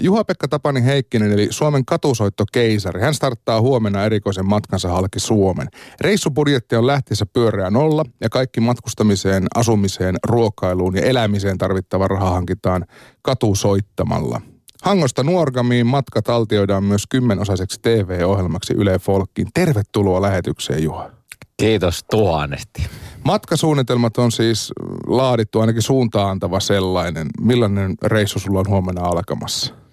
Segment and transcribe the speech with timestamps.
[0.00, 3.00] Juha-Pekka Tapani Heikkinen eli Suomen katusoittokeisari.
[3.00, 5.68] Hän starttaa huomenna erikoisen matkansa halki Suomen.
[6.00, 12.84] Reissubudjetti on lähtiessä pyöreä nolla ja kaikki matkustamiseen, asumiseen, ruokailuun ja elämiseen tarvittava raha hankitaan
[13.22, 14.40] katusoittamalla.
[14.82, 19.48] Hangosta Nuorgamiin matka taltioidaan myös kymmenosaiseksi TV-ohjelmaksi Yle Folkkiin.
[19.54, 21.10] Tervetuloa lähetykseen Juha.
[21.56, 22.86] Kiitos tuhannesti.
[23.24, 24.72] Matkasuunnitelmat on siis
[25.06, 27.26] laadittu ainakin suuntaantava sellainen.
[27.40, 29.85] Millainen reissu sulla on huomenna alkamassa?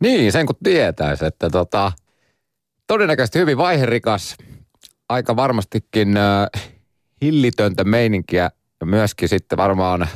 [0.00, 1.92] Niin, sen kun tietäisi, että tota,
[2.86, 4.36] todennäköisesti hyvin vaiherikas,
[5.08, 6.70] aika varmastikin äh,
[7.22, 10.08] hillitöntä meininkiä ja myöskin sitten varmaan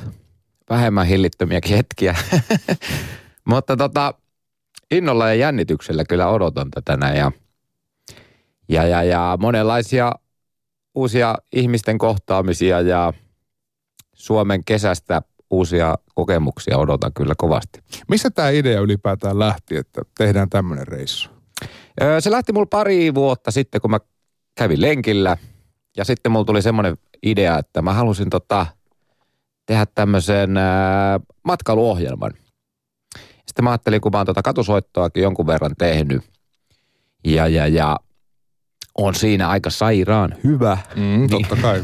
[0.71, 2.17] vähemmän hillittömiäkin hetkiä.
[3.51, 4.15] Mutta tota,
[4.91, 7.33] innolla ja jännityksellä kyllä odotan tätä näin ja,
[8.69, 10.13] ja, ja, ja monenlaisia
[10.95, 13.13] uusia ihmisten kohtaamisia ja
[14.15, 17.81] Suomen kesästä uusia kokemuksia odotan kyllä kovasti.
[18.09, 21.31] Missä tämä idea ylipäätään lähti, että tehdään tämmöinen reissu?
[22.21, 24.01] Se lähti mulla pari vuotta sitten, kun mä
[24.55, 25.37] kävin lenkillä.
[25.97, 28.67] Ja sitten mulla tuli semmoinen idea, että mä halusin tota,
[29.67, 30.51] tehdä tämmöisen
[31.45, 32.33] matkailuohjelman.
[33.47, 36.23] Sitten mä ajattelin, kun mä oon tota katusoittoakin jonkun verran tehnyt.
[37.25, 37.97] Ja, ja, ja
[38.97, 40.79] on siinä aika sairaan hyvä.
[40.97, 41.63] Mm, totta niin.
[41.63, 41.83] kai.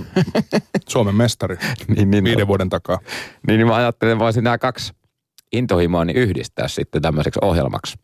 [0.88, 1.56] Suomen mestari
[1.96, 2.46] niin, niin, viiden no.
[2.46, 2.98] vuoden takaa.
[3.46, 4.92] Niin, niin mä ajattelin, että voisin nämä kaksi
[5.52, 7.98] intohimoani yhdistää sitten tämmöiseksi ohjelmaksi.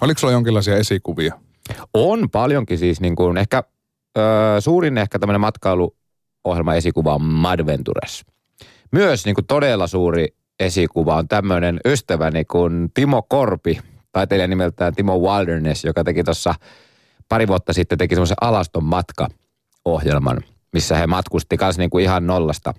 [0.00, 1.34] Oliko sulla jonkinlaisia esikuvia?
[1.94, 3.62] On paljonkin siis, niin kuin ehkä
[4.18, 4.20] ö,
[4.60, 8.24] suurin ehkä tämmöinen matkailuohjelma esikuva on Madventures.
[8.92, 10.28] Myös niin kuin todella suuri
[10.60, 13.80] esikuva on tämmöinen ystäväni kuin Timo Korpi,
[14.12, 16.54] taiteilija nimeltään Timo Wilderness, joka teki tuossa–
[17.28, 20.40] pari vuotta sitten teki semmoisen alaston matka-ohjelman,
[20.72, 22.74] missä he matkusti kanssa niin kuin ihan nollasta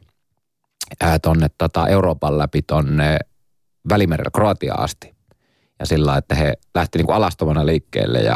[1.01, 3.19] ää, tonne tota Euroopan läpi tonne
[3.89, 5.15] Välimerellä Kroatiaan asti.
[5.79, 8.35] Ja sillä että he lähti niin kuin alastomana liikkeelle ja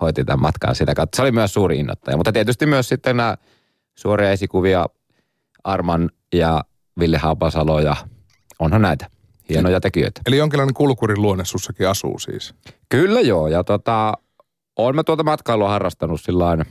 [0.00, 1.16] hoiti tämän matkan sitä kautta.
[1.16, 2.16] Se oli myös suuri innoittaja.
[2.16, 3.36] Mutta tietysti myös sitten nämä
[3.94, 4.86] suoria esikuvia
[5.64, 6.64] Arman ja
[6.98, 7.96] Ville Haapasalo ja
[8.58, 9.06] onhan näitä
[9.48, 10.20] hienoja tekijöitä.
[10.26, 12.54] Eli jonkinlainen kulkurin luonne sussakin asuu siis?
[12.88, 13.48] Kyllä joo.
[13.48, 14.14] Ja tota,
[14.76, 16.64] olen mä tuota matkailua harrastanut sillä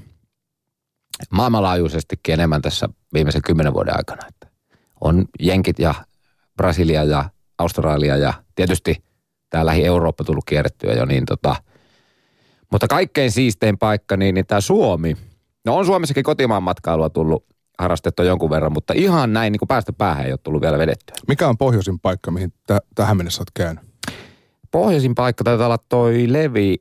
[1.29, 4.27] maailmanlaajuisestikin enemmän tässä viimeisen kymmenen vuoden aikana.
[4.27, 4.47] Että
[5.01, 5.93] on Jenkit ja
[6.57, 9.03] Brasilia ja Australia ja tietysti
[9.49, 11.55] tämä lähi-Eurooppa tullut kierrettyä jo niin tota.
[12.71, 15.17] Mutta kaikkein siistein paikka, niin, niin tämä Suomi.
[15.65, 17.45] No on Suomessakin kotimaan matkailua tullut
[17.79, 21.15] harrastettua jonkun verran, mutta ihan näin niin kuin päästä päähän ei ole tullut vielä vedettyä.
[21.27, 23.83] Mikä on pohjoisin paikka, mihin t- tähän mennessä olet käynyt?
[24.71, 26.75] Pohjoisin paikka taitaa olla toi Levi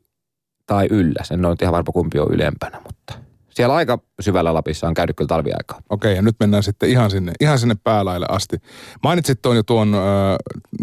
[0.70, 1.31] tai Ylläs.
[1.31, 3.14] En ole ihan varma kumpi on ylempänä, mutta
[3.50, 5.82] siellä aika syvällä Lapissa on käynyt kyllä talviaikaa.
[5.88, 8.56] Okei, ja nyt mennään sitten ihan sinne, ihan sinne päälaille asti.
[9.03, 10.00] Mainitsit tuon jo tuon äh,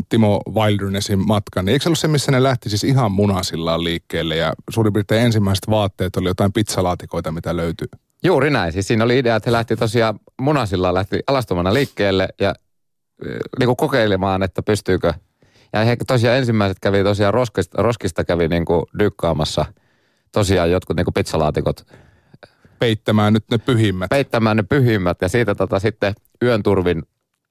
[0.09, 4.35] Timo Wildernessin matkan, niin eikö se ollut se, missä ne lähti siis ihan munasillaan liikkeelle
[4.35, 7.87] ja suurin piirtein ensimmäiset vaatteet oli jotain pizzalaatikoita, mitä löytyi?
[8.23, 8.73] Juuri näin.
[8.73, 12.55] Siis siinä oli idea, että he lähti tosiaan munasillaan, lähti alastomana liikkeelle ja
[13.59, 15.13] niin kuin kokeilemaan, että pystyykö–
[15.73, 19.66] ja he tosiaan ensimmäiset kävi tosiaan roskista, roskista kävi niin kuin dykkaamassa
[20.31, 21.85] tosiaan jotkut niin kuin pizzalaatikot.
[22.79, 24.09] Peittämään nyt ne pyhimmät.
[24.09, 26.13] Peittämään ne pyhimmät ja siitä tota, sitten
[26.44, 27.03] yön turvin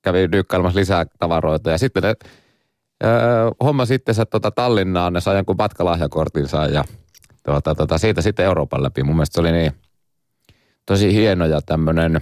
[0.02, 1.70] kävi dykkailemassa lisää tavaroita.
[1.70, 2.14] Ja sitten ne
[3.04, 6.84] öö, homma sitten se tota Tallinnaan, ne sai jonkun matkalahjakortinsa ja
[7.44, 9.02] tuota, tota, siitä sitten Euroopan läpi.
[9.02, 9.72] Mun mielestä se oli niin
[10.86, 12.20] tosi hieno ja tämmöinen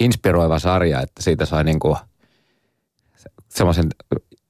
[0.00, 1.96] inspiroiva sarja, että siitä sai niin kuin
[3.48, 3.86] semmoisen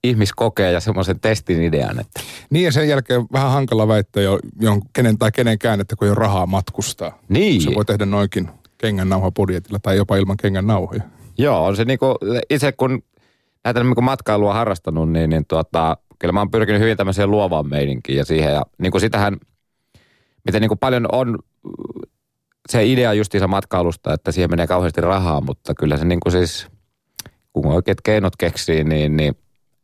[0.05, 2.01] ihmiskokeen ja semmoisen testin idean.
[2.01, 2.21] Että.
[2.51, 6.11] Niin ja sen jälkeen vähän hankala väittää jo, jo kenen tai kenenkään, että kun ei
[6.11, 7.19] ole rahaa matkustaa.
[7.29, 7.63] Niin.
[7.63, 11.03] Se voi tehdä noinkin kengän budjetilla tai jopa ilman kengän nauhoja.
[11.39, 12.07] Joo, on se niinku,
[12.51, 13.03] itse kun
[13.65, 18.19] näitä niinku matkailua harrastanut, niin, niin tuota, kyllä mä oon pyrkinyt hyvin tämmöiseen luovaan meininkiin
[18.19, 18.53] ja siihen.
[18.53, 19.37] Ja niin kuin sitähän,
[20.45, 21.39] miten niin kuin paljon on
[22.69, 26.67] se idea justiinsa matkailusta, että siihen menee kauheasti rahaa, mutta kyllä se niin kuin siis–
[27.63, 29.35] kun oikeat keinot keksii, niin, niin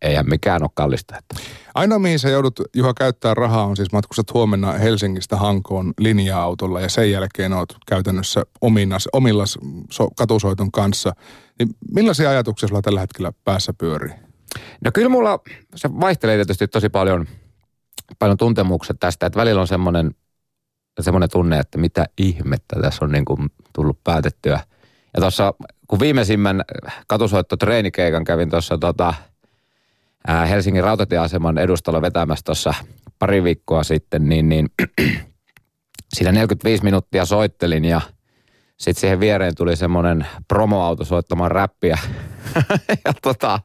[0.02, 1.18] eihän mikään ole kallista.
[1.18, 1.44] Että.
[1.74, 6.88] Ainoa mihin sä joudut Juha käyttää rahaa on siis matkustat huomenna Helsingistä Hankoon linja-autolla ja
[6.88, 9.58] sen jälkeen oot käytännössä ominas, omillas
[9.90, 11.12] so, katusoiton kanssa.
[11.58, 14.14] Niin millaisia ajatuksia sulla tällä hetkellä päässä pyörii?
[14.84, 15.40] No kyllä mulla,
[15.74, 17.26] se vaihtelee tietysti tosi paljon,
[18.18, 20.14] paljon tuntemukset tästä, että välillä on semmoinen,
[21.00, 24.60] semmoinen tunne, että mitä ihmettä tässä on niin kuin tullut päätettyä.
[25.14, 25.54] Ja tuossa
[25.88, 26.64] kun viimeisimmän
[27.06, 29.14] katusoittotreenikeikan kävin tuossa tota,
[30.48, 32.74] Helsingin rautatieaseman edustalla vetämässä tuossa
[33.18, 34.68] pari viikkoa sitten, niin, niin
[36.14, 38.00] siinä 45 minuuttia soittelin ja
[38.76, 41.98] sitten siihen viereen tuli semmoinen promoauto soittamaan räppiä.
[43.04, 43.60] ja tota,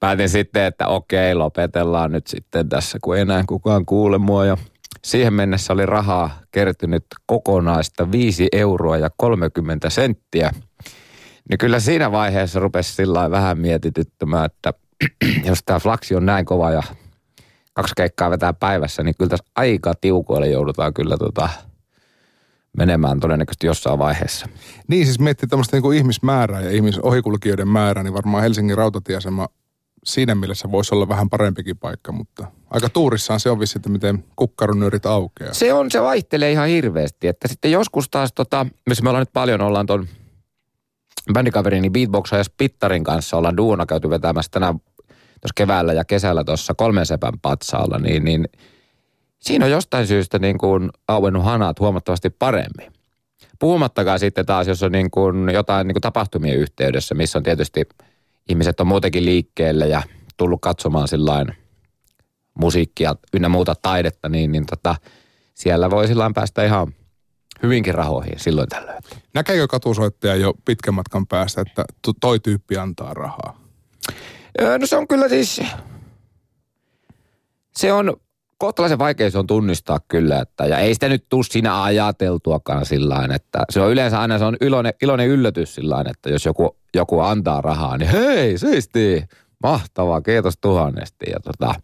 [0.00, 4.46] päätin sitten, että okei, lopetellaan nyt sitten tässä, kun ei enää kukaan kuule mua.
[4.46, 4.56] Ja
[5.04, 10.50] siihen mennessä oli rahaa kertynyt kokonaista 5 euroa ja 30 senttiä.
[11.50, 14.74] Niin kyllä siinä vaiheessa rupesi sillä vähän mietityttämään, että
[15.48, 16.82] jos tämä flaksi on näin kova ja
[17.72, 21.48] kaksi keikkaa vetää päivässä, niin kyllä tässä aika tiukoille joudutaan kyllä tota,
[22.76, 24.46] menemään todennäköisesti jossain vaiheessa.
[24.88, 29.48] Niin, siis miettii tämmöistä niin ihmismäärää ja ihmisohikulkijoiden määrää, niin varmaan Helsingin rautatieasema
[30.04, 34.24] siinä mielessä voisi olla vähän parempikin paikka, mutta aika tuurissaan se on vissi, että miten
[34.36, 35.54] kukkaronyörit aukeaa.
[35.54, 39.32] Se on, se vaihtelee ihan hirveästi, että sitten joskus taas tota, missä me ollaan nyt
[39.32, 40.08] paljon, ollaan ton
[41.32, 46.74] bändikaverini Beatboxa ja Spittarin kanssa ollaan duuna käyty vetämässä tänä tuossa keväällä ja kesällä tuossa
[46.74, 48.48] kolmen sepän patsaalla, niin, niin
[49.40, 52.92] siinä on jostain syystä niin kuin auennut hanat huomattavasti paremmin.
[53.58, 57.82] Puhumattakaan sitten taas, jos on niin kuin jotain niin kuin tapahtumien yhteydessä, missä on tietysti
[58.48, 60.02] ihmiset on muutenkin liikkeelle ja
[60.36, 61.46] tullut katsomaan sillain
[62.58, 64.94] musiikkia ynnä muuta taidetta, niin, niin tota,
[65.54, 66.94] siellä voi silloin päästä ihan
[67.62, 69.02] hyvinkin rahoihin silloin tällöin.
[69.34, 71.84] Näkeekö katusoittaja jo pitkän matkan päästä, että
[72.20, 73.60] toi tyyppi antaa rahaa?
[74.78, 75.62] No se on kyllä siis,
[77.76, 78.16] se on
[78.58, 83.28] kohtalaisen vaikea se on tunnistaa kyllä, että, ja ei sitä nyt tuu siinä ajateltuakaan sillä
[83.34, 87.20] että se on yleensä aina se on iloinen, iloinen yllätys sillä että jos joku, joku
[87.20, 89.24] antaa rahaa, niin hei, siisti,
[89.62, 91.24] mahtavaa, kiitos tuhannesti.
[91.30, 91.74] Ja tota,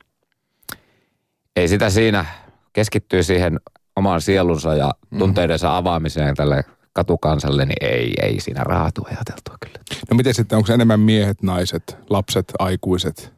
[1.56, 2.24] ei sitä siinä
[2.72, 3.60] keskittyy siihen
[3.96, 5.18] omaan sielunsa ja mm.
[5.18, 6.64] tunteidensa avaamiseen tälle
[7.00, 9.78] katukansalle, niin ei, ei siinä rahaa tule ajateltua kyllä.
[10.10, 13.32] No miten sitten, onko enemmän miehet, naiset, lapset, aikuiset?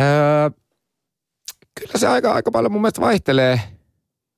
[0.00, 0.50] Öö,
[1.80, 3.60] kyllä se aika, aika paljon mun mielestä vaihtelee,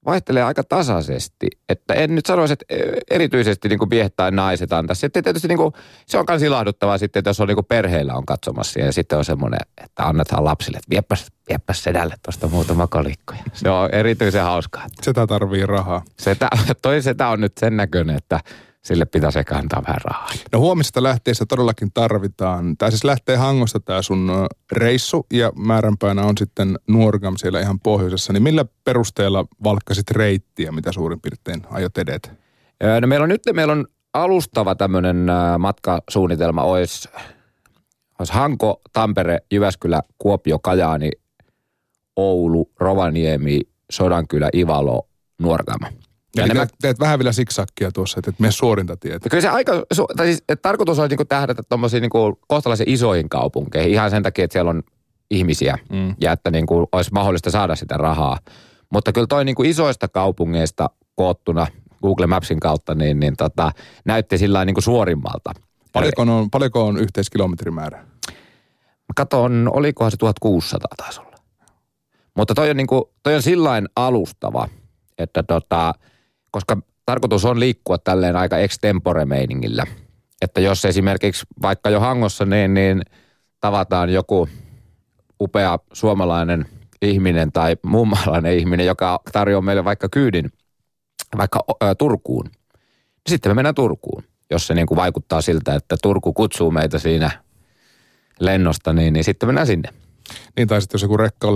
[0.07, 1.47] vaihtelee aika tasaisesti.
[1.69, 2.65] Että en nyt sanoisi, että
[3.11, 4.95] erityisesti niin kuin miehet tai naiset antaa.
[4.95, 5.73] Sitten tietysti niin kuin,
[6.07, 9.19] se on myös ilahduttavaa sitten, että jos on niin kuin perheillä on katsomassa ja sitten
[9.19, 13.35] on semmoinen, että annetaan lapsille, että vieppäs, vieppäs sedälle tuosta muutama kolikko.
[13.53, 14.87] Se on erityisen hauskaa.
[15.03, 16.03] Sitä tarvii rahaa.
[16.19, 16.49] Setä,
[16.83, 18.41] toi setä on nyt sen näköinen, että
[18.85, 20.31] sille pitäisi ehkä antaa vähän rahaa.
[20.53, 22.77] No huomista lähteessä todellakin tarvitaan.
[22.77, 24.31] Tai siis lähtee Hangosta tämä sun
[24.73, 28.33] reissu ja määränpäänä on sitten Nuorgam siellä ihan pohjoisessa.
[28.33, 32.31] Niin millä perusteella valkkasit reittiä, mitä suurin piirtein aiot edetä?
[33.01, 35.27] No meillä on nyt meillä on alustava tämmöinen
[35.59, 37.09] matkasuunnitelma, olisi,
[38.19, 41.11] olisi Hanko, Tampere, Jyväskylä, Kuopio, Kajaani,
[42.17, 43.61] Oulu, Rovaniemi,
[43.93, 45.87] Sodankylä, Ivalo, Nuorgama.
[46.37, 46.67] Ja nämä...
[46.67, 49.29] teet, teet vähän vielä siksakkia tuossa, että et mene suorinta tietä.
[49.29, 49.73] Kyllä se aika,
[50.17, 53.93] tai siis, että tarkoitus on niinku tähdätä tuommoisiin niinku kohtalaisen isoihin kaupunkeihin.
[53.93, 54.83] Ihan sen takia, että siellä on
[55.31, 56.15] ihmisiä mm.
[56.21, 58.39] ja että niinku olisi mahdollista saada sitä rahaa.
[58.93, 61.67] Mutta kyllä toi niinku isoista kaupungeista koottuna
[62.03, 63.73] Google Mapsin kautta, niin, niin tota,
[64.05, 65.53] näytti sillä niinku suorimmalta.
[65.93, 67.99] Paljonko on, paljonko on yhteiskilometrimäärä?
[68.79, 71.37] Mä katson, olikohan se 1600 taisi olla.
[72.37, 74.69] Mutta toi on, niinku, toi on sillain alustava,
[75.19, 75.95] että tota,
[76.51, 76.77] koska
[77.07, 79.87] tarkoitus on liikkua tälleen aika extempore-meiningillä.
[80.43, 83.03] Että jos esimerkiksi vaikka jo Hangossa niin, niin
[83.61, 84.49] tavataan joku
[85.41, 86.67] upea suomalainen
[87.03, 90.53] ihminen tai muumalainen ihminen, joka tarjoaa meille vaikka kyydin
[91.37, 92.45] vaikka ä, Turkuun.
[92.45, 96.99] Niin sitten me mennään Turkuun, jos se niin kuin vaikuttaa siltä, että Turku kutsuu meitä
[96.99, 97.31] siinä
[98.41, 99.89] lennosta, niin, niin sitten mennään sinne.
[100.57, 101.55] Niin, tai sitten jos joku rekka on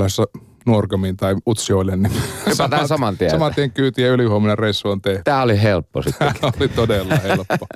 [0.66, 2.12] Nuorgamiin tai Utsjoille, niin
[2.52, 3.30] saman, saman tien.
[3.30, 5.22] Saman tien kyyti ja ylihuomenna reissu on tehty.
[5.24, 6.34] Tämä oli helppo sitten.
[6.40, 7.66] Tämä oli todella helppo.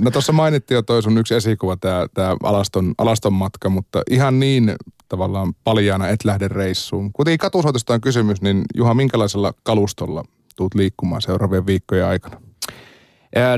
[0.00, 4.40] no tuossa mainittiin jo toi sun yksi esikuva, tämä, tämä alaston, alaston matka, mutta ihan
[4.40, 4.74] niin
[5.08, 7.12] tavallaan paljaana et lähde reissuun.
[7.12, 10.24] Kuitenkin katusoitosta on kysymys, niin Juha, minkälaisella kalustolla
[10.56, 12.40] tuut liikkumaan seuraavien viikkojen aikana?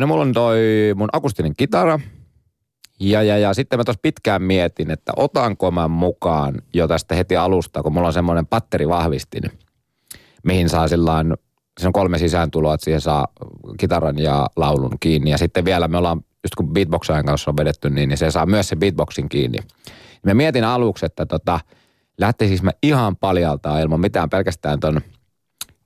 [0.00, 0.58] No mulla on toi
[0.94, 2.00] mun akustinen kitara,
[3.00, 7.36] ja, ja, ja sitten mä tuossa pitkään mietin, että otanko mä mukaan jo tästä heti
[7.36, 9.42] alusta, kun mulla on semmoinen patterivahvistin,
[10.44, 11.34] mihin saa silloin,
[11.80, 13.26] se on kolme sisääntuloa, että siihen saa
[13.78, 15.30] kitaran ja laulun kiinni.
[15.30, 18.46] Ja sitten vielä me ollaan, just kun beatboxajan kanssa on vedetty, niin, niin se saa
[18.46, 19.58] myös se beatboxin kiinni.
[20.22, 21.60] Mä mietin aluksi, että tota,
[22.18, 25.00] lähtisis mä ihan paljalta ilman mitään pelkästään ton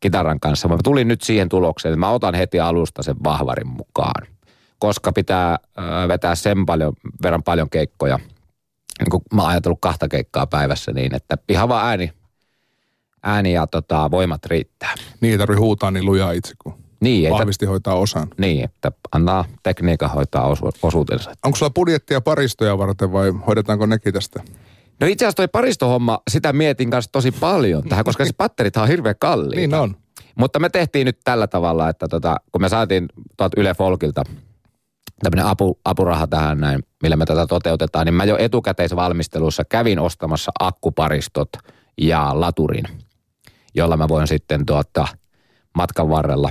[0.01, 0.69] kitaran kanssa.
[0.69, 4.27] Mä tulin nyt siihen tulokseen, että mä otan heti alusta sen vahvarin mukaan
[4.81, 5.59] koska pitää
[6.09, 8.19] vetää sen paljon, verran paljon keikkoja.
[8.99, 12.13] Niin kuin mä oon ajatellut kahta keikkaa päivässä niin, että ihan vaan ääni,
[13.23, 14.95] ääni ja tota, voimat riittää.
[15.21, 18.29] Niin ei tarvitse huutaa niin lujaa itse, kun niin, vahvisti että, hoitaa osan.
[18.39, 21.33] Niin, että antaa tekniikka hoitaa osu, osuutensa.
[21.45, 24.43] Onko sulla budjettia paristoja varten vai hoidetaanko nekin tästä?
[25.01, 28.89] No itse asiassa toi paristohomma, sitä mietin kanssa tosi paljon tähän, koska se patterit on
[28.89, 29.57] hirveän kalliita.
[29.57, 29.97] niin on.
[30.35, 34.25] Mutta me tehtiin nyt tällä tavalla, että tota, kun me saatiin tuolta Yle Folkilta–
[35.23, 40.53] tämmöinen apu, apuraha tähän näin, millä me tätä toteutetaan, niin mä jo etukäteisvalmistelussa kävin ostamassa
[40.61, 41.49] akkuparistot
[42.01, 42.85] ja laturin,
[43.75, 45.09] jolla mä voin sitten tuota,
[45.75, 46.51] matkan varrella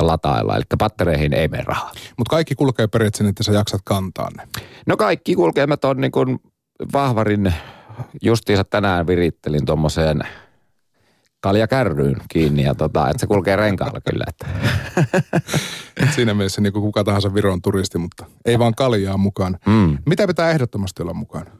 [0.00, 0.56] latailla.
[0.56, 1.92] Eli pattereihin ei mene rahaa.
[2.18, 4.48] Mutta kaikki kulkee periaatteessa, että sä jaksat kantaa ne.
[4.86, 5.66] No kaikki kulkee.
[5.66, 6.38] Mä ton niin kuin
[6.92, 7.54] vahvarin
[8.22, 10.20] justiinsa tänään virittelin tuommoiseen
[11.42, 14.24] kaljakärryyn kiinni ja tota, että se kulkee renkaalla kyllä.
[14.28, 14.46] Että.
[16.02, 19.58] Et siinä mielessä niin kuin kuka tahansa Viron turisti, mutta ei vaan kaljaa mukaan.
[19.66, 19.98] Mm.
[20.06, 21.50] Mitä pitää ehdottomasti olla mukana?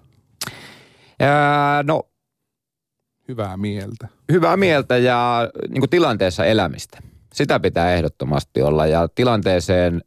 [1.20, 2.02] Ja, no
[3.28, 4.08] Hyvää mieltä.
[4.32, 6.98] hyvää mieltä ja niin kuin tilanteessa elämistä.
[7.34, 10.02] Sitä pitää ehdottomasti olla ja tilanteeseen,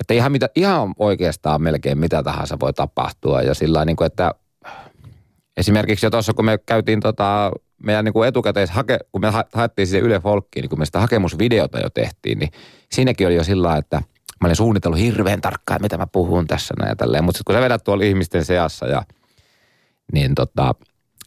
[0.00, 4.34] että ihan, mitä, ihan oikeastaan melkein mitä tahansa voi tapahtua ja sillä niin kuin, että
[5.56, 9.44] esimerkiksi jo tuossa kun me käytiin tota, meidän niin kuin etukäteis, hake, kun me ha-
[9.52, 12.50] haettiin siihen Yle Folkkiin, niin kun me sitä hakemusvideota jo tehtiin, niin
[12.92, 13.96] siinäkin oli jo sillä että
[14.40, 17.24] mä olin suunnitellut hirveän tarkkaan, mitä mä puhun tässä näin ja tälleen.
[17.24, 19.02] Mutta kun sä vedät tuolla ihmisten seassa ja
[20.12, 20.74] niin tota,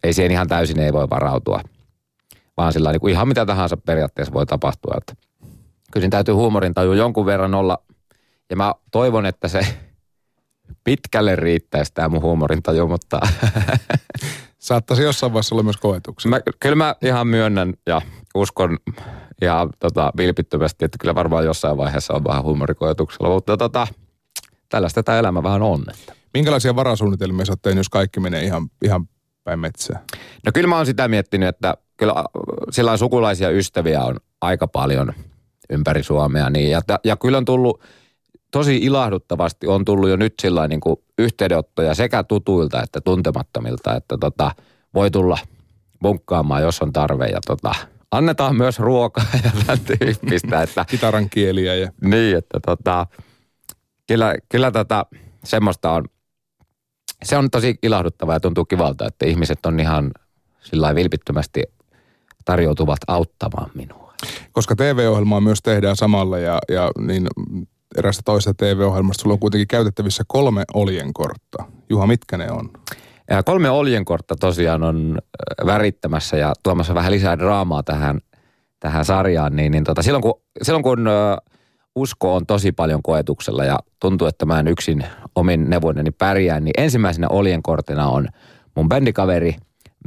[0.04, 1.62] ei siihen ihan täysin ei voi varautua.
[2.58, 4.96] Vaan sillä niin kuin ihan mitä tahansa periaatteessa voi tapahtua.
[4.98, 5.14] Että
[5.92, 7.78] kyllä siinä täytyy huumorin taju jonkun verran olla.
[8.50, 9.60] Ja mä toivon, että se
[10.84, 13.20] pitkälle riittäisi tämä mun huumorintaju, mutta
[14.66, 16.30] Saattaisi jossain vaiheessa olla myös koetuksia.
[16.30, 18.02] mä, kyllä mä ihan myönnän ja
[18.36, 18.78] uskon
[19.42, 23.88] ihan tota, vilpittömästi, että kyllä varmaan jossain vaiheessa on vähän huumorikoetuksella, mutta tota,
[24.70, 25.84] tällaista tämä elämä vähän on.
[25.94, 26.14] Että.
[26.34, 29.10] Minkälaisia varasuunnitelmia sä oot tehnyt, jos kaikki menee ihan, ihan
[29.44, 30.02] päin metsään?
[30.46, 32.24] No kyllä mä oon sitä miettinyt, että kyllä äh,
[32.72, 35.14] sillä lailla sukulaisia ystäviä on aika paljon
[35.70, 36.50] ympäri Suomea.
[36.50, 37.84] Niin, ja, ja kyllä on tullut,
[38.52, 44.18] tosi ilahduttavasti on tullut jo nyt sillä niin kuin yhteydenottoja sekä tutuilta että tuntemattomilta, että
[44.18, 44.52] tota,
[44.94, 45.38] voi tulla
[46.02, 47.26] bunkkaamaan, jos on tarve.
[47.26, 47.76] Ja tota,
[48.12, 53.08] annetaan myös ruokaa ja tämän tyyppistä, että Kitaran kieliä ja niin, että tota,
[54.08, 55.06] kyllä, kyllä tota,
[55.44, 56.06] semmoista on,
[57.24, 60.12] se on tosi ilahduttavaa ja tuntuu kivalta, että ihmiset on ihan
[60.62, 61.64] sillä vilpittömästi
[62.46, 64.14] tarjoutuvat auttamaan minua.
[64.52, 67.28] koska TV-ohjelmaa myös tehdään samalla ja, ja niin
[67.98, 71.64] erästä toisesta TV-ohjelmasta sulla on kuitenkin käytettävissä kolme oljenkortta.
[71.90, 72.70] Juha, mitkä ne on?
[73.30, 75.20] Ja kolme oljenkortta tosiaan on
[75.66, 78.20] värittämässä ja tuomassa vähän lisää draamaa tähän,
[78.80, 79.56] tähän sarjaan.
[79.56, 81.08] Niin, niin tota, silloin kun, silloin kun
[81.96, 86.74] usko on tosi paljon koetuksella ja tuntuu, että mä en yksin omin neuvoineni pärjää, niin
[86.78, 88.28] ensimmäisenä oljenkorttina on
[88.76, 89.56] mun bändikaveri,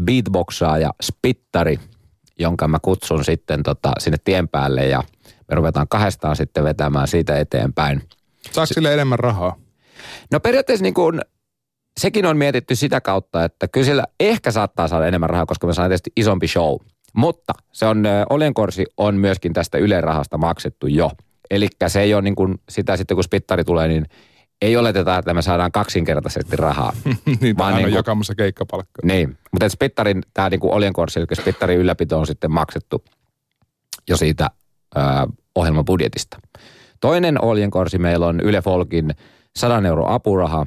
[0.02, 1.78] beatboxaaja, spittari,
[2.38, 5.02] jonka mä kutsun sitten tota, sinne tien päälle ja
[5.48, 8.02] me ruvetaan kahdestaan sitten vetämään siitä eteenpäin.
[8.52, 9.56] Saako sille enemmän rahaa?
[10.32, 11.20] No periaatteessa niin kuin,
[12.00, 15.74] sekin on mietitty sitä kautta, että kyllä sillä ehkä saattaa saada enemmän rahaa, koska me
[15.74, 16.76] saadaan tietysti isompi show.
[17.12, 21.10] Mutta se on, Olenkorsi on myöskin tästä Yle rahasta maksettu jo.
[21.50, 24.06] Eli se ei ole niin kuin sitä sitten, kun spittari tulee, niin
[24.62, 26.92] ei oleteta, että me saadaan kaksinkertaisesti rahaa.
[27.40, 29.00] niin, Vaan aina niinku- jakamassa keikkapalkkaa.
[29.02, 33.04] Niin, mutta Spittarin, tämä niinku oljenkorsi, eli Spittarin ylläpito on sitten maksettu
[34.08, 34.50] jo siitä
[34.96, 35.00] ö,
[35.54, 36.38] ohjelmabudjetista.
[37.00, 39.14] Toinen oljenkorsi meillä on Yle Folkin
[39.56, 40.66] 100 euro apuraha,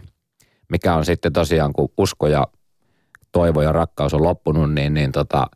[0.71, 2.47] mikä on sitten tosiaan, kun usko ja
[3.31, 5.47] toivo ja rakkaus on loppunut, niin, niin tota,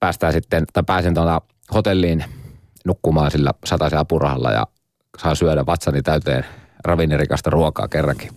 [0.00, 1.40] päästään sitten, tai pääsen tuota
[1.74, 2.24] hotelliin
[2.84, 4.66] nukkumaan sillä sataisen apurahalla ja
[5.18, 6.44] saan syödä vatsani täyteen
[6.84, 8.30] ravinnerikasta ruokaa kerrankin.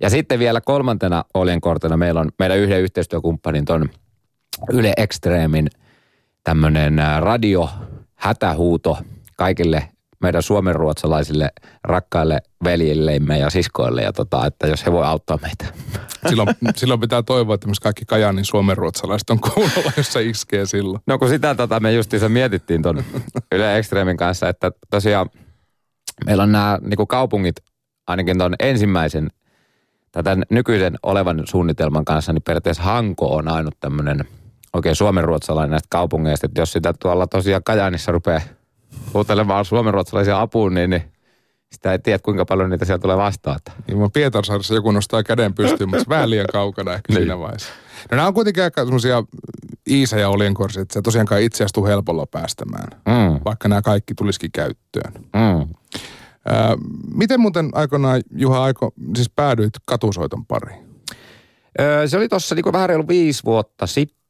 [0.00, 3.88] Ja sitten vielä kolmantena oljenkortena meillä on meidän yhden yhteistyökumppanin ton
[4.72, 5.70] Yle Extremin
[6.44, 7.70] tämmöinen radio
[8.24, 8.98] hätähuuto
[9.36, 9.88] kaikille
[10.20, 11.50] meidän suomenruotsalaisille
[11.84, 15.66] rakkaille veljillemme ja siskoille, ja tota, että jos he voi auttaa meitä.
[16.28, 21.02] Silloin, silloin pitää toivoa, että myös kaikki Kajaanin suomenruotsalaiset on kuulolla, jos se iskee silloin.
[21.06, 23.04] No kun sitä tota, me justiinsa mietittiin ton
[23.54, 25.30] Yle Extremin kanssa, että tosiaan
[26.26, 27.56] meillä on nämä niin kaupungit,
[28.06, 29.30] ainakin ton ensimmäisen
[30.12, 34.24] tai tämän nykyisen olevan suunnitelman kanssa, niin periaatteessa Hanko on ainut tämmöinen
[34.74, 38.40] oikein suomenruotsalainen näistä kaupungeista, että jos sitä tuolla tosiaan Kajaanissa rupeaa
[39.14, 41.02] huutelemaan suomenruotsalaisia apuun, niin, niin
[41.72, 43.58] sitä ei tiedä, kuinka paljon niitä siellä tulee vastaan.
[43.86, 47.16] Niin vaan Pietarsaaressa joku nostaa käden pystyyn, mutta se vähän liian kaukana ehkä Niin.
[47.20, 47.68] siinä vaiheessa.
[48.10, 49.22] No nämä on kuitenkin aika semmoisia
[49.90, 55.12] iisejä oljenkorsia, että se tosiaankaan itse astu helpolla päästämään, Mm, vaikka nämä kaikki tulisikin käyttöön.
[55.14, 55.74] mm.
[56.46, 56.76] Ää,
[57.14, 60.84] miten muuten aikoinaan, Juha, aiko, siis päädyit katusoiton pariin?
[61.80, 64.23] Öö, se oli tuossa niin vähän reilu viisi vuotta sitten.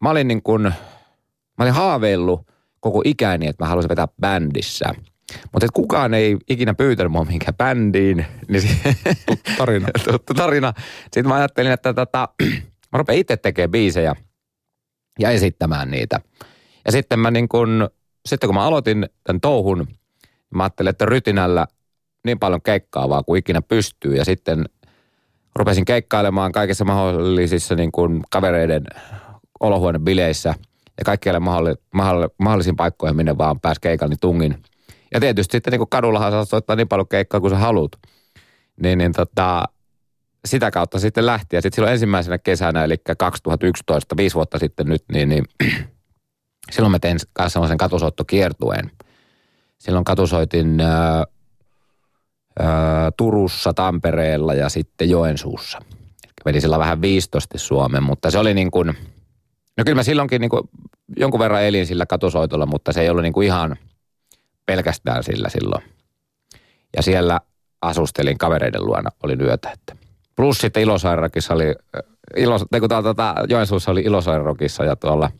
[0.00, 0.62] Mä olin niin kuin,
[1.58, 2.46] mä olin haaveillut
[2.80, 4.94] koko ikäni, että mä haluaisin vetää bändissä.
[5.52, 8.68] Mutta kukaan ei ikinä pyytänyt mua mihinkään bändiin, niin se,
[9.58, 9.88] Tarina.
[10.10, 10.72] tuttu tarina.
[11.02, 12.28] Sitten mä ajattelin, että tota,
[12.92, 14.14] mä rupean itse tekemään biisejä
[15.18, 16.20] ja esittämään niitä.
[16.84, 17.90] Ja sitten mä niin kun,
[18.26, 19.88] sitten kun mä aloitin tämän touhun,
[20.54, 21.66] mä ajattelin, että rytinällä
[22.24, 24.16] niin paljon keikkaa vaan kuin ikinä pystyy.
[24.16, 24.64] Ja sitten
[25.54, 28.84] rupesin keikkailemaan kaikissa mahdollisissa niin kuin kavereiden
[29.60, 30.54] olohuonebileissä
[30.98, 34.62] ja kaikkialle mahdolli, mahdolli, mahdollisiin paikkoihin, minne vaan pääsi keikalla, niin tungin.
[35.14, 37.92] Ja tietysti sitten niin kuin kadullahan saa soittaa niin paljon keikkaa kuin sä haluat.
[38.82, 39.62] Niin, niin tota,
[40.44, 41.56] sitä kautta sitten lähti.
[41.56, 45.44] Ja sitten silloin ensimmäisenä kesänä, eli 2011, viisi vuotta sitten nyt, niin, niin
[46.72, 48.90] silloin mä tein kanssa sellaisen katusoittokiertueen.
[49.78, 51.24] Silloin katusoitin ää,
[53.16, 55.78] Turussa, Tampereella ja sitten Joensuussa.
[56.46, 58.86] Eli sillä vähän 15 Suomen, mutta se oli niin kuin,
[59.78, 60.62] no kyllä mä silloinkin niin kuin
[61.16, 63.76] jonkun verran elin sillä katusoitolla, mutta se ei ollut niin kuin ihan
[64.66, 65.82] pelkästään sillä silloin.
[66.96, 67.40] Ja siellä
[67.82, 69.96] asustelin kavereiden luona, oli yötä, että
[70.36, 71.74] Plus sitten Ilosairokissa oli,
[72.36, 75.30] Ilos, kun tuota, Joensuussa oli Ilosairokissa ja tuolla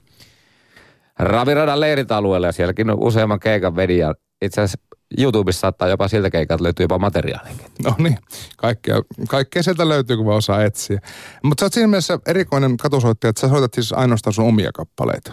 [1.19, 6.65] Raviradan leiritalueella ja sielläkin useamman keikan vedin ja itse asiassa YouTubessa saattaa jopa siltä keikalta
[6.65, 7.67] löytyy jopa materiaalikin.
[7.85, 8.19] No niin,
[8.57, 11.01] kaikkea, kaikkea sieltä löytyy, kun osaa etsiä.
[11.43, 15.33] Mutta sä oot siinä mielessä erikoinen katusoittaja, että sä soitat siis ainoastaan sun omia kappaleita.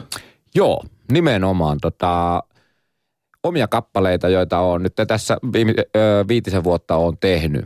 [0.55, 1.77] Joo, nimenomaan.
[1.81, 2.43] Tota,
[3.43, 7.65] omia kappaleita, joita on nyt tässä viime, ö, viitisen vuotta on tehnyt.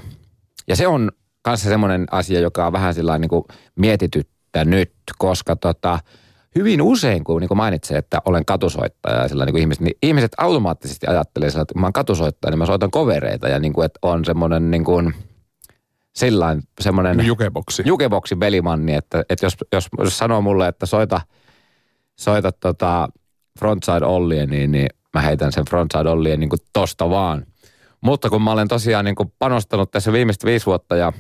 [0.68, 3.30] Ja se on kanssa semmoinen asia, joka on vähän sillä niin
[3.76, 6.00] mietityttänyt, koska tota,
[6.56, 11.08] hyvin usein, kun niin mainitsee, että olen katusoittaja ja sillä niin ihmiset, niin ihmiset automaattisesti
[11.08, 14.26] ajattelee sillä, että mä oon katusoittaja, niin mä soitan kovereita ja niin kuin, että on
[14.26, 15.14] semmoinen niin kuin,
[16.16, 17.18] sillain semmoinen...
[17.18, 17.84] Niin jukeboksi.
[17.86, 21.22] Jukeboksi belimanni, että, että jos, jos, jos sanoo mulle, että soita,
[22.16, 23.10] soita tota
[23.60, 27.46] frontside Ollie, niin, niin mä heitän sen frontside Ollien niin kuin tosta vaan.
[28.02, 31.14] Mutta kun mä olen tosiaan niin kuin panostanut tässä viimeistä viisi vuotta ja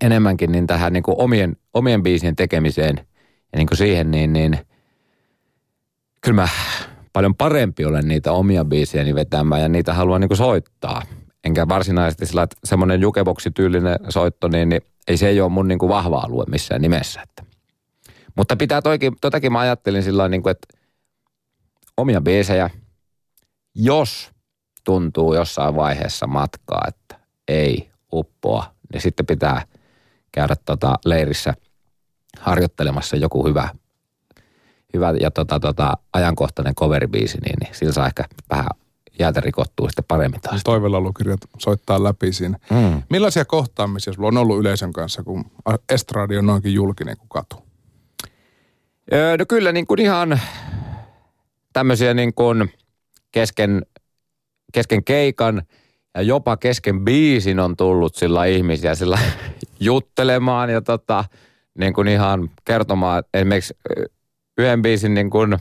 [0.00, 3.06] enemmänkin niin tähän niin kuin omien, omien biisien tekemiseen
[3.54, 4.58] ja niin kuin siihen, niin, niin
[6.20, 6.48] kyllä mä
[7.12, 11.02] paljon parempi olen niitä omia biisejäni vetämään ja niitä haluan niin kuin soittaa.
[11.44, 15.78] Enkä varsinaisesti sillä, että semmoinen jukeboksi-tyylinen soitto, niin, niin ei se ei ole mun niin
[15.78, 17.22] kuin vahva alue missään nimessä.
[17.22, 17.44] Että.
[18.36, 20.78] Mutta pitää toikin, totakin mä ajattelin sillä niin kuin, että
[21.96, 22.70] omia biisejä,
[23.74, 24.30] jos
[24.84, 29.62] tuntuu jossain vaiheessa matkaa, että ei uppoa, niin sitten pitää–
[30.34, 31.54] käydä tota leirissä
[32.40, 33.68] harjoittelemassa joku hyvä,
[34.94, 38.66] hyvä ja tota, tota, ajankohtainen coveribiisi, niin, niin sillä saa ehkä vähän
[39.18, 40.60] jäätä rikottua sitten paremmin taas.
[40.64, 42.58] Toivellalukirjat soittaa läpi siinä.
[42.70, 43.02] Mm.
[43.10, 45.44] Millaisia kohtaamisia sulla on ollut yleisön kanssa, kun
[45.88, 47.56] estradi on noinkin julkinen kuin katu?
[49.12, 50.40] Öö, no kyllä niin kuin ihan
[51.72, 52.72] tämmöisiä niin kuin
[53.32, 53.86] kesken,
[54.72, 55.62] kesken keikan–
[56.14, 59.18] ja jopa kesken biisin on tullut sillä ihmisiä sillä
[59.80, 61.24] juttelemaan ja tota,
[61.78, 63.74] niin kuin ihan kertomaan, esimerkiksi
[64.58, 65.58] yhden biisin niin kuin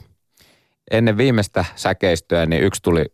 [0.91, 3.05] ennen viimeistä säkeistöä, niin yksi tuli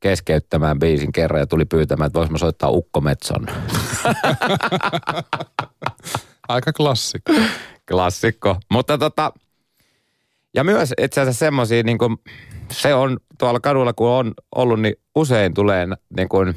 [0.00, 3.46] keskeyttämään biisin kerran ja tuli pyytämään, että voisimme soittaa Ukkometson.
[6.48, 7.32] Aika klassikko.
[7.90, 8.56] Klassikko.
[8.70, 9.32] Mutta tota,
[10.54, 12.16] ja myös itse asiassa semmoisia, niin kuin,
[12.70, 16.54] se on tuolla kadulla kun on ollut, niin usein tulee niin kuin,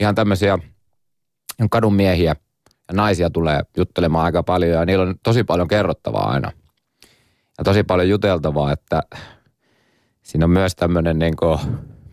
[0.00, 0.58] ihan tämmöisiä
[1.70, 2.36] kadun miehiä
[2.88, 6.52] ja naisia tulee juttelemaan aika paljon ja niillä on tosi paljon kerrottavaa aina.
[7.58, 9.02] Ja tosi paljon juteltavaa, että
[10.22, 11.58] siinä on myös tämmöinen niin kuin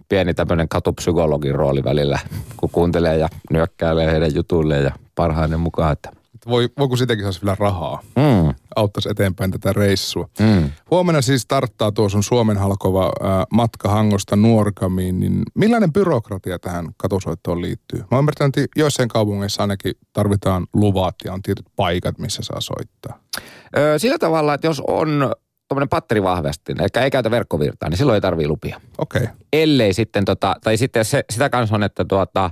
[0.10, 2.20] pieni tämmöinen katupsykologin rooli välillä,
[2.58, 6.10] kun kuuntelee ja nyökkäilee heidän jutuilleen ja parhainen mukaan, että–
[6.48, 8.00] voi, voiko sitäkin saisi vielä rahaa.
[8.16, 8.55] Mm.
[8.76, 10.30] Auttaisi eteenpäin tätä reissua.
[10.40, 10.70] Mm.
[10.92, 15.20] Huomenna siis starttaa tuo sun Suomen halkova äh, matka Hangosta Nuorgamiin.
[15.20, 18.04] Niin millainen byrokratia tähän katusoittoon liittyy?
[18.12, 23.20] Mä ymmärtän, että joissain kaupungeissa ainakin tarvitaan luvat ja on tietyt paikat, missä saa soittaa.
[23.78, 25.36] Öö, sillä tavalla, että jos on
[25.68, 28.82] tuommoinen patteri vahvasti, eli ei käytä verkkovirtaa, niin silloin ei tarvii lupia.
[28.98, 29.24] Okei.
[29.24, 29.36] Okay.
[29.54, 32.52] Ellei sitten, tota, tai sitten se, sitä kanssa on, että tuota,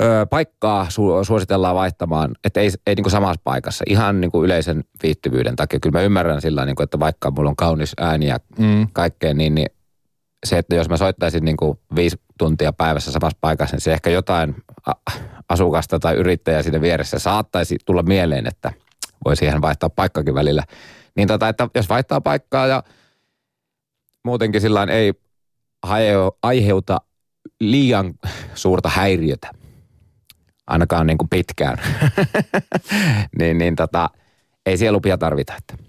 [0.00, 4.44] ö, paikkaa su- suositellaan vaihtamaan, että ei, ei niin kuin samassa paikassa, ihan niin kuin
[4.44, 5.80] yleisen viittyvyyden takia.
[5.80, 8.88] Kyllä mä ymmärrän sillä niin kuin, että vaikka mulla on kaunis ääni ja mm.
[8.92, 9.68] kaikkea, niin, niin
[10.46, 14.10] se, että jos mä soittaisin niin kuin viisi tuntia päivässä samassa paikassa, niin se ehkä
[14.10, 14.54] jotain
[15.48, 18.72] asukasta tai yrittäjää siinä vieressä saattaisi tulla mieleen, että
[19.24, 20.64] voi siihen vaihtaa paikkakin välillä.
[21.16, 22.82] Niin tota, että jos vaihtaa paikkaa ja
[24.24, 25.12] muutenkin sillä ei
[26.42, 26.98] aiheuta
[27.60, 28.14] liian
[28.54, 29.50] suurta häiriötä,
[30.68, 31.78] ainakaan niin kuin pitkään,
[33.38, 34.10] niin, niin tota,
[34.66, 35.54] ei siellä lupia tarvita.
[35.58, 35.84] Että.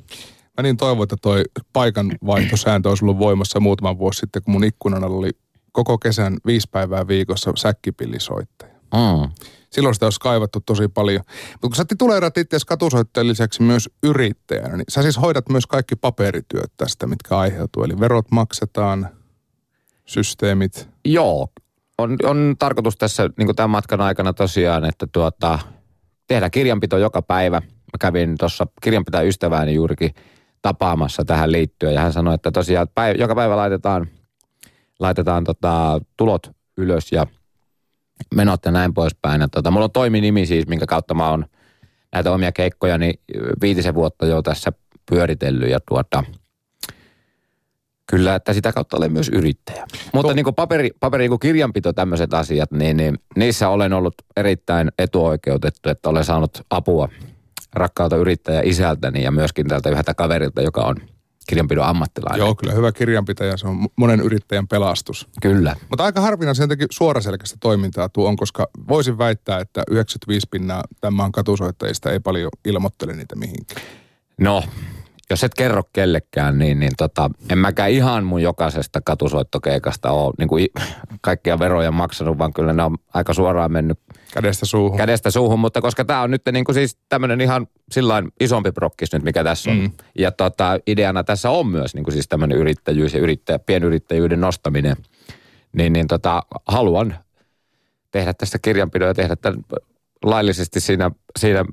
[0.57, 5.03] Mä niin toivon, että toi paikanvaihtosääntö olisi ollut voimassa muutaman vuosi sitten, kun mun ikkunan
[5.03, 5.29] oli
[5.71, 8.73] koko kesän viisi päivää viikossa säkkipillisoittaja.
[8.73, 9.31] Mm.
[9.69, 11.23] Silloin sitä olisi kaivattu tosi paljon.
[11.51, 15.95] Mutta kun sä tuleerat itse katusoittajan lisäksi myös yrittäjänä, niin sä siis hoidat myös kaikki
[15.95, 17.83] paperityöt tästä, mitkä aiheutuu.
[17.83, 19.09] Eli verot maksetaan,
[20.05, 20.89] systeemit.
[21.05, 21.47] Joo,
[21.99, 25.59] on, on tarkoitus tässä niin tämän matkan aikana tosiaan, että tuota,
[26.27, 27.59] tehdään kirjanpito joka päivä.
[27.59, 30.11] Mä kävin tuossa kirjanpitäjäystävääni juurikin
[30.61, 34.07] tapaamassa tähän liittyen ja hän sanoi, että tosiaan päivä, joka päivä laitetaan,
[34.99, 37.27] laitetaan tota, tulot ylös ja
[38.35, 39.41] menot ja näin poispäin.
[39.41, 41.45] Ja tota, mulla on toiminimi siis, minkä kautta mä oon
[42.13, 43.19] näitä omia keikkoja niin
[43.61, 44.71] viitisen vuotta jo tässä
[45.09, 46.23] pyöritellyt ja tuota,
[48.09, 49.85] Kyllä, että sitä kautta olen myös yrittäjä.
[50.13, 54.13] Mutta niin kuin paperi, paperi niin kuin kirjanpito, tämmöiset asiat, niin, niin niissä olen ollut
[54.37, 57.09] erittäin etuoikeutettu, että olen saanut apua
[57.73, 60.95] rakkaalta yrittäjä isältäni ja myöskin tältä yhdeltä kaverilta, joka on
[61.49, 62.39] kirjanpidon ammattilainen.
[62.39, 65.27] Joo, kyllä hyvä kirjanpitäjä, se on monen yrittäjän pelastus.
[65.41, 65.75] Kyllä.
[65.89, 71.13] Mutta aika harvinaisen jotenkin suoraselkäistä toimintaa tuo on, koska voisin väittää, että 95 pinnaa tämän
[71.13, 73.81] maan katusoittajista ei paljon ilmoittele niitä mihinkään.
[74.37, 74.63] No,
[75.29, 80.47] jos et kerro kellekään, niin, niin tota, en mäkään ihan mun jokaisesta katusoittokeikasta ole niin
[80.47, 80.67] kuin
[81.21, 83.99] kaikkia veroja maksanut, vaan kyllä ne on aika suoraan mennyt
[84.33, 84.97] kädestä suuhun.
[84.97, 89.13] Kädestä suuhun, mutta koska tämä on nyt niin kuin siis tämmöinen ihan sillain isompi prokkis
[89.13, 89.77] nyt, mikä tässä on.
[89.77, 89.91] Mm.
[90.17, 94.95] Ja tota, ideana tässä on myös niin kuin siis tämmöinen yrittäjyys ja yrittäjä, pienyrittäjyyden nostaminen.
[95.73, 97.15] Niin, niin tota, haluan
[98.11, 99.59] tehdä tästä kirjanpidon ja tehdä tämän
[100.23, 101.65] laillisesti siinä, siinä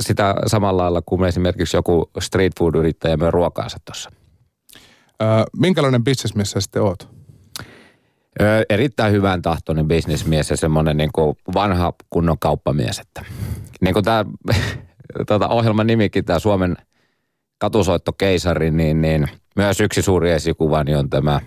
[0.00, 4.10] sitä samalla lailla kuin esimerkiksi joku street food-yrittäjä myy ruokaansa tuossa.
[5.56, 7.08] minkälainen bisnesmies sä sitten oot?
[8.40, 12.98] Ö, erittäin hyvän tahtoinen bisnesmies ja semmoinen niin kuin vanha kunnon kauppamies.
[12.98, 13.24] Että,
[13.80, 14.24] niin kuin tämä
[15.28, 16.76] tuota, ohjelman nimikin, tämä Suomen
[17.58, 21.40] katusoittokeisari, niin, niin myös yksi suuri esikuva niin on tämä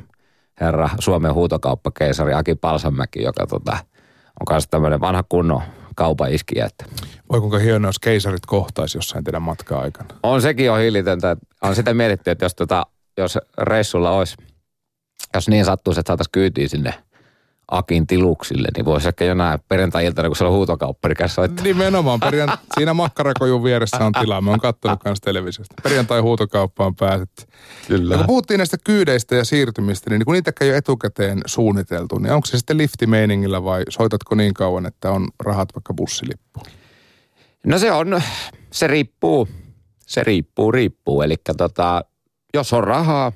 [0.62, 3.72] herra Suomen huutokauppakeisari Aki Palsamäki, joka tota,
[4.40, 5.62] on myös tämmöinen vanha kunnon
[5.98, 6.66] kaupan iskiä.
[6.66, 6.86] Että.
[7.32, 10.10] Voi kuinka hienoa, jos keisarit kohtaisi jossain teidän matkaa aikana.
[10.24, 11.38] On sekin jo hillitöntä.
[11.62, 12.86] On sitä mietitty, että jos, tota,
[13.18, 14.36] jos reissulla olisi,
[15.34, 16.94] jos niin sattuisi, että saataisiin kyytiin sinne
[17.72, 21.64] Akin tiluksille, niin voisi ehkä jonain perjantai-iltana, kun siellä on huutokauppa, niin soittaa.
[21.64, 22.20] Nimenomaan.
[22.26, 24.42] Perjant- siinä makkarakojun vieressä on tilaa.
[24.42, 25.76] Mä oon kattonut kanssa televisiosta.
[25.84, 27.50] Perjantai huutokauppaan pääset.
[27.88, 28.14] Kyllä.
[28.14, 32.34] Ja kun puhuttiin näistä kyydeistä ja siirtymistä, niin kun niitäkään ei ole etukäteen suunniteltu, niin
[32.34, 36.60] onko se sitten liftimeiningillä vai soitatko niin kauan, että on rahat vaikka bussilippu?
[37.66, 38.22] No se on,
[38.72, 39.48] se riippuu,
[40.00, 41.22] se riippuu, riippuu.
[41.22, 42.06] Eli tota,
[42.54, 43.32] jos on rahaa,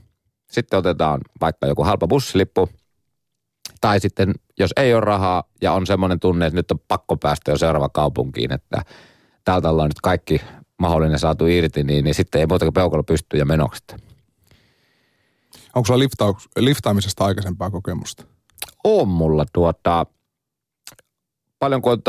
[0.52, 2.70] sitten otetaan vaikka joku halpa bussilippu–
[3.82, 7.52] tai sitten, jos ei ole rahaa ja on semmoinen tunne, että nyt on pakko päästä
[7.52, 8.82] jo seuraava kaupunkiin, että
[9.44, 10.42] täältä ollaan nyt kaikki
[10.80, 13.96] mahdollinen saatu irti, niin, niin sitten ei muuta kuin peukalo pystyy ja menokset.
[15.76, 18.24] Onko sulla lifta- liftaamisesta aikaisempaa kokemusta?
[18.84, 20.06] On mulla tuota,
[21.60, 22.02] paljon kuin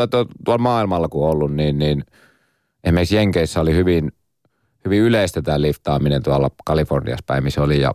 [0.45, 2.03] tuolla maailmalla kun ollut, niin, niin
[2.83, 4.11] esimerkiksi Jenkeissä oli hyvin,
[4.85, 7.93] hyvin yleistä tämä liftaaminen tuolla Kaliforniassa päin, missä oli, ja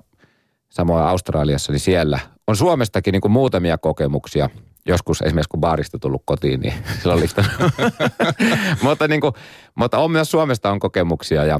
[0.68, 4.50] samoin Australiassa, niin siellä on Suomestakin niin kuin muutamia kokemuksia.
[4.86, 7.20] Joskus esimerkiksi kun baarista tullut kotiin, niin sillä on
[8.82, 9.32] mutta, niin kuin,
[9.74, 11.58] mutta on myös Suomesta on kokemuksia ja,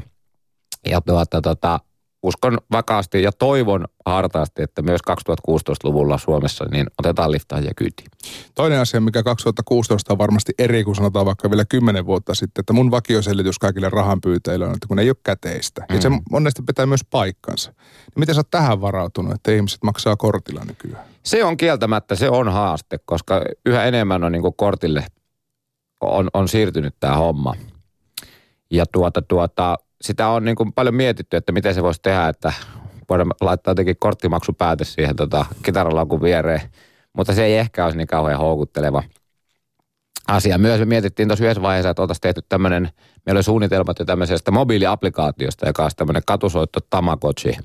[0.89, 1.79] ja tuota, tuota,
[2.23, 8.11] uskon vakaasti ja toivon hartaasti, että myös 2016-luvulla Suomessa niin otetaan liftaajia kyytiin.
[8.55, 12.73] Toinen asia, mikä 2016 on varmasti eri kuin sanotaan vaikka vielä 10 vuotta sitten, että
[12.73, 15.85] mun vakioselitys kaikille rahanpyytäjille on, että kun ei ole käteistä.
[15.89, 15.95] Mm.
[15.95, 16.19] Ja se mm.
[16.31, 17.71] monesti pitää myös paikkansa.
[17.71, 21.05] Niin miten sä oot tähän varautunut, että ihmiset maksaa kortilla nykyään?
[21.23, 25.05] Se on kieltämättä, se on haaste, koska yhä enemmän on niin kuin kortille
[26.01, 27.55] on, on siirtynyt tämä homma.
[28.71, 32.53] Ja tuota, tuota, sitä on niin kuin paljon mietitty, että miten se voisi tehdä, että
[33.09, 36.61] voidaan laittaa jotenkin korttimaksupäätös siihen tota, kitaralaukun viereen.
[37.13, 39.03] Mutta se ei ehkä olisi niin kauhean houkutteleva
[40.27, 40.57] asia.
[40.57, 42.89] Myös me mietittiin tuossa yhdessä vaiheessa, että oltaisiin tehty tämmöinen,
[43.25, 47.57] meillä oli suunnitelmat jo tämmöisestä mobiiliaplikaatiosta, joka olisi tämmöinen katusoitto Tamagotchi,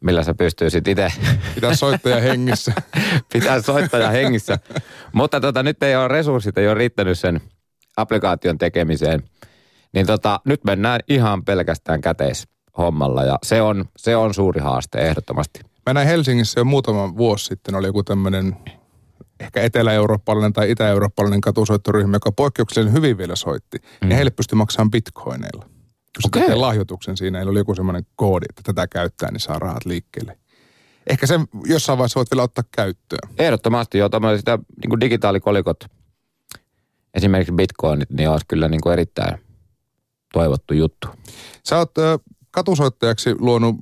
[0.00, 1.12] millä sä pystyisit itse...
[1.54, 2.72] Pitää soittaja hengissä.
[3.32, 4.58] Pitää soittaja hengissä.
[5.12, 7.40] Mutta tota, nyt ei ole resurssit, ei ole riittänyt sen
[7.96, 9.22] applikaation tekemiseen–
[9.96, 15.60] niin tota, nyt mennään ihan pelkästään käteishommalla ja se on, se on suuri haaste ehdottomasti.
[15.86, 18.56] Mä näin Helsingissä jo muutama vuosi sitten, oli joku tämmöinen
[19.40, 23.78] ehkä etelä-eurooppalainen tai itä-eurooppalainen katusoittoryhmä, joka poikkeuksellisen hyvin vielä soitti.
[23.78, 24.10] Mm.
[24.10, 25.66] Ja heille pystyi maksamaan bitcoineilla.
[26.32, 26.56] Kun okay.
[26.56, 30.38] lahjoituksen siinä, oli joku semmoinen koodi, että tätä käyttää, niin saa rahat liikkeelle.
[31.06, 33.28] Ehkä sen jossain vaiheessa voit vielä ottaa käyttöön.
[33.38, 35.84] Ehdottomasti joo, sitä niin digitaalikolikot,
[37.14, 39.45] esimerkiksi bitcoinit, niin olisi kyllä niin kuin erittäin
[40.32, 41.08] toivottu juttu.
[41.64, 42.18] Sä oot äh,
[42.50, 43.76] katusoittajaksi luonut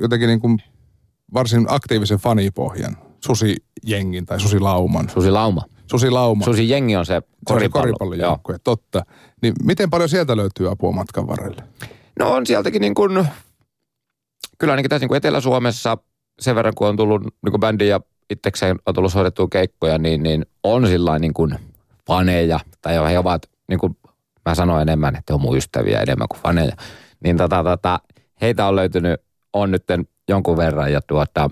[0.00, 0.58] jotenkin niin kuin
[1.34, 2.96] varsin aktiivisen fanipohjan.
[3.24, 5.10] Susi-jengin tai Susi-lauman.
[5.10, 5.62] Susi-lauma.
[5.90, 6.44] Susi-lauma.
[6.44, 7.82] Susi-jengi on se koripallo.
[7.82, 9.04] koripallojoukkue, totta.
[9.42, 11.62] Niin miten paljon sieltä löytyy apua matkan varrelle?
[12.18, 13.26] No on sieltäkin niin kuin,
[14.58, 15.98] kyllä ainakin tässä niin kuin Etelä-Suomessa
[16.40, 20.22] sen verran, kun on tullut niin kuin bändin ja itsekseen on tullut soitettua keikkoja, niin,
[20.22, 21.58] niin on sillä niin kuin
[22.06, 23.96] faneja, tai he ovat, niin kuin
[24.48, 26.76] mä sanoin enemmän, että on mun ystäviä enemmän kuin faneja,
[27.24, 28.00] niin tota, tota,
[28.40, 29.20] heitä on löytynyt,
[29.52, 29.84] on nyt
[30.28, 31.50] jonkun verran, ja tuota,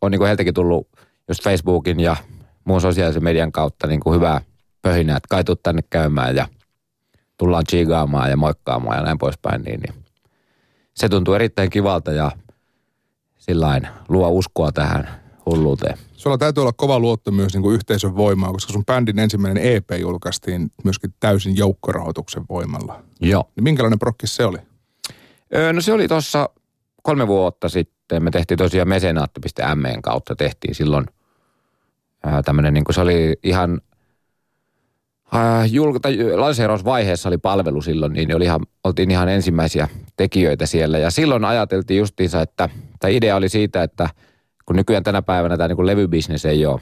[0.00, 0.88] on niin kuin heiltäkin tullut
[1.28, 2.16] just Facebookin ja
[2.64, 4.40] muun sosiaalisen median kautta niin kuin hyvää
[4.82, 6.48] pöhinää, että kai tänne käymään ja
[7.36, 9.94] tullaan chigaamaan ja moikkaamaan ja näin poispäin, niin, niin
[10.94, 12.30] se tuntuu erittäin kivalta ja
[13.38, 15.98] sillain luo uskoa tähän hulluuteen.
[16.12, 19.90] Sulla täytyy olla kova luotto myös niin kuin yhteisön voimaa, koska sun bändin ensimmäinen EP
[20.00, 23.02] julkaistiin myöskin täysin joukkorahoituksen voimalla.
[23.20, 23.50] Joo.
[23.56, 24.58] Niin minkälainen prokkis se oli?
[25.54, 26.48] Öö, no se oli tuossa
[27.02, 28.22] kolme vuotta sitten.
[28.22, 30.36] Me tehtiin tosiaan mesenaatti.mn kautta.
[30.36, 31.06] Tehtiin silloin
[32.44, 33.80] tämmöinen, niin kuin se oli ihan
[35.34, 35.70] äh,
[36.02, 40.98] tai lanseerausvaiheessa oli palvelu silloin, niin oli ihan, oltiin ihan ensimmäisiä tekijöitä siellä.
[40.98, 42.68] Ja silloin ajateltiin justiinsa, että
[43.00, 44.08] tämä idea oli siitä, että
[44.66, 46.80] kun nykyään tänä päivänä tämä niin levybisnes ei ole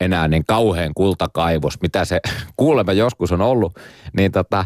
[0.00, 2.20] enää niin kauhean kultakaivos, mitä se
[2.56, 3.78] kuulemma joskus on ollut,
[4.16, 4.64] niin tota,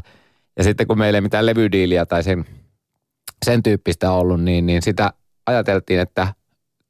[0.56, 2.44] ja sitten kun meillä ei mitään levydiiliä tai sen,
[3.44, 5.12] sen tyyppistä ollut, niin, niin sitä
[5.46, 6.34] ajateltiin, että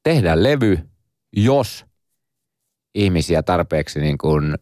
[0.03, 0.79] tehdään levy,
[1.37, 1.87] jos
[2.95, 4.55] ihmisiä tarpeeksi niin kuin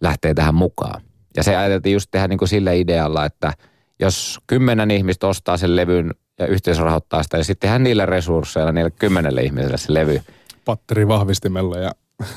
[0.00, 1.02] lähtee tähän mukaan.
[1.36, 3.52] Ja se ajateltiin just tehdä niin kuin sillä idealla, että
[4.00, 8.72] jos kymmenen ihmistä ostaa sen levyn ja yhteisö rahoittaa sitä, ja sitten tehdään niillä resursseilla
[8.72, 10.22] niille kymmenelle ihmiselle se levy.
[10.64, 11.92] Patteri vahvistimella ja...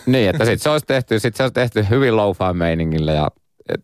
[0.05, 3.27] Niin, että sitten se olisi tehty, sit se olisi tehty hyvin low meiningillä ja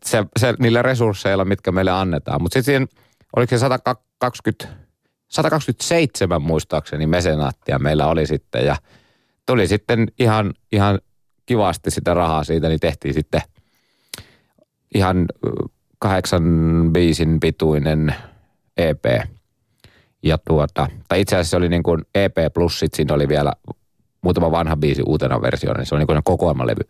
[0.05, 2.41] se, se, niillä resursseilla, mitkä meille annetaan.
[2.41, 2.87] Mutta sitten siinä,
[3.35, 4.67] oliko se 120,
[5.27, 8.75] 127 muistaakseni mesenaattia meillä oli sitten ja
[9.45, 10.99] tuli sitten ihan, ihan
[11.45, 13.41] kivasti sitä rahaa siitä, niin tehtiin sitten
[14.95, 15.25] ihan
[15.99, 16.43] kahdeksan
[16.93, 18.15] biisin pituinen
[18.77, 19.05] EP.
[20.25, 23.53] Ja tuota, tai itse asiassa se oli niin kuin EP plus sit siinä oli vielä
[24.21, 26.81] muutama vanha biisi uutena versiona, niin se on niin kuin kokoelmalevy.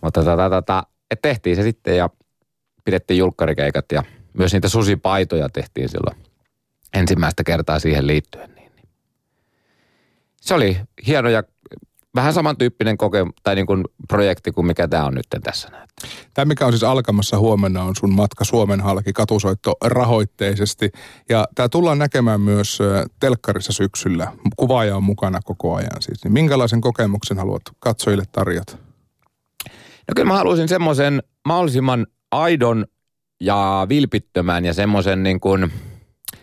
[0.00, 2.10] Mutta tota, tota, et tehtiin se sitten ja
[2.84, 6.16] pidettiin julkkarikeikat ja myös niitä susipaitoja tehtiin silloin
[6.94, 8.50] ensimmäistä kertaa siihen liittyen.
[8.54, 8.88] Niin, niin.
[10.40, 11.42] Se oli hieno ja
[12.14, 15.90] vähän samantyyppinen koke- tai niin kuin projekti kuin mikä tämä on nyt tässä näet.
[16.34, 20.90] Tämä, mikä on siis alkamassa huomenna, on sun matka Suomen halki katusoitto rahoitteisesti.
[21.28, 22.78] Ja tämä tullaan näkemään myös
[23.20, 24.32] telkkarissa syksyllä.
[24.56, 26.24] Kuvaaja on mukana koko ajan siis.
[26.24, 28.78] Niin minkälaisen kokemuksen haluat katsojille tarjota?
[30.08, 32.86] No kyllä mä haluaisin semmoisen mahdollisimman aidon
[33.40, 35.72] ja vilpittömän ja semmoisen niin kuin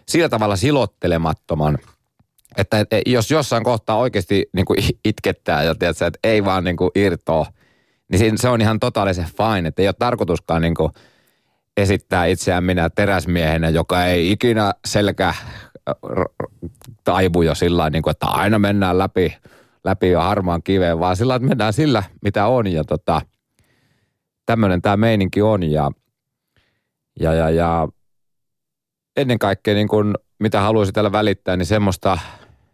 [0.08, 1.78] sillä tavalla silottelemattoman–
[2.58, 6.92] että jos jossain kohtaa oikeasti niin kuin itkettää ja tiedätkö, että ei vaan niin kuin
[6.96, 7.46] irtoa,
[8.12, 9.68] niin se on ihan totaalisen fine.
[9.68, 10.92] Että ei ole tarkoituskaan niin kuin
[11.78, 15.34] esittää itseään minä teräsmiehenä, joka ei ikinä selkä
[17.04, 19.38] taivu jo sillä niin että aina mennään läpi,
[19.84, 22.68] läpi jo harmaan kiveen, vaan sillä että mennään sillä, mitä on.
[22.68, 23.22] Ja tota,
[24.46, 25.64] tämmöinen tämä meininki on.
[25.64, 25.92] Ja,
[27.20, 27.88] ja, ja, ja
[29.18, 32.18] ennen kaikkea niin kuin, mitä haluaisin tällä välittää, niin semmoista–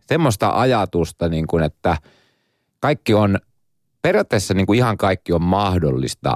[0.07, 1.97] semmoista ajatusta, niin kuin, että
[2.79, 3.39] kaikki on,
[4.01, 6.33] periaatteessa niin kuin ihan kaikki on mahdollista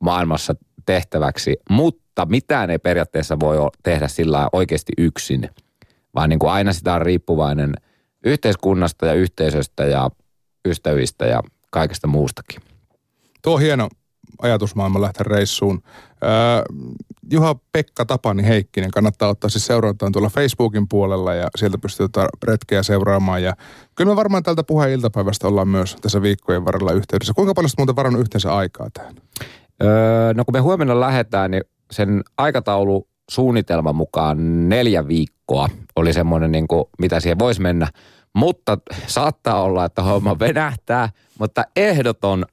[0.00, 0.54] maailmassa
[0.86, 5.50] tehtäväksi, mutta mitään ei periaatteessa voi tehdä sillä oikeasti yksin,
[6.14, 7.74] vaan niin kuin aina sitä on riippuvainen
[8.24, 10.10] yhteiskunnasta ja yhteisöstä ja
[10.68, 12.62] ystävistä ja kaikesta muustakin.
[13.42, 13.88] Tuo on hieno
[14.42, 15.82] ajatusmaailma lähteä reissuun.
[16.22, 16.64] Juha
[17.72, 22.06] Pekka Tapani Heikkinen kannattaa ottaa siis seurantaan tuolla Facebookin puolella ja sieltä pystyy
[22.42, 23.42] retkeä seuraamaan.
[23.42, 23.56] Ja
[23.94, 27.34] kyllä me varmaan tältä puheen iltapäivästä ollaan myös tässä viikkojen varrella yhteydessä.
[27.34, 29.14] Kuinka paljon muuten varannut yhteensä aikaa tähän?
[29.82, 36.52] Öö, no kun me huomenna lähdetään, niin sen aikataulu suunnitelman mukaan neljä viikkoa oli semmoinen,
[36.52, 37.88] niin kuin, mitä siihen voisi mennä.
[38.34, 41.08] Mutta saattaa olla, että homma venähtää,
[41.38, 42.44] mutta ehdoton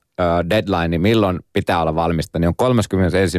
[0.49, 3.38] deadline, milloin pitää olla valmista, niin on 31.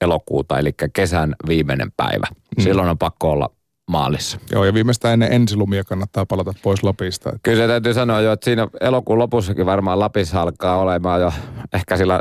[0.00, 2.26] elokuuta, eli kesän viimeinen päivä.
[2.56, 2.62] Mm.
[2.62, 3.50] Silloin on pakko olla
[3.90, 4.38] maalissa.
[4.52, 7.38] Joo, ja viimeistään ennen ensilumia kannattaa palata pois Lapista.
[7.42, 11.32] Kyllä se täytyy sanoa jo, että siinä elokuun lopussakin varmaan Lapissa alkaa olemaan jo,
[11.72, 12.20] ehkä sillä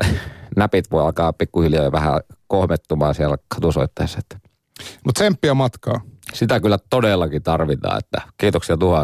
[0.56, 4.20] näpit voi alkaa pikkuhiljaa vähän kohmettumaan siellä katusoittaessa.
[5.06, 6.02] Mutta tsemppiä matkaa.
[6.34, 9.02] Sitä kyllä todellakin tarvitaan, että kiitoksia tuhannet.